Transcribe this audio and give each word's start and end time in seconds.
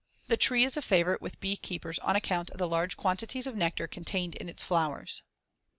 The 0.29 0.35
tree 0.35 0.63
is 0.63 0.75
a 0.75 0.81
favorite 0.81 1.21
with 1.21 1.39
bee 1.39 1.55
keepers 1.55 1.99
on 1.99 2.15
account 2.15 2.49
of 2.49 2.57
the 2.57 2.67
large 2.67 2.97
quantities 2.97 3.45
of 3.45 3.55
nectar 3.55 3.85
contained 3.87 4.33
in 4.33 4.49
its 4.49 4.63
flowers. 4.63 5.21